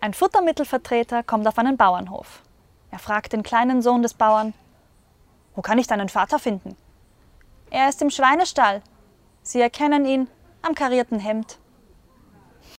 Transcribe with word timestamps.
Ein 0.00 0.14
Futtermittelvertreter 0.14 1.22
kommt 1.22 1.46
auf 1.46 1.58
einen 1.58 1.76
Bauernhof. 1.76 2.42
Er 2.90 2.98
fragt 2.98 3.32
den 3.32 3.42
kleinen 3.42 3.82
Sohn 3.82 4.02
des 4.02 4.14
Bauern, 4.14 4.54
wo 5.54 5.62
kann 5.62 5.78
ich 5.78 5.86
deinen 5.86 6.08
Vater 6.08 6.38
finden? 6.38 6.76
Er 7.70 7.88
ist 7.88 8.02
im 8.02 8.10
Schweinestall. 8.10 8.82
Sie 9.42 9.60
erkennen 9.60 10.04
ihn 10.04 10.28
am 10.62 10.74
karierten 10.74 11.18
Hemd 11.18 11.58